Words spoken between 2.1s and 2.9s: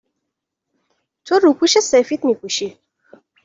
می پوشی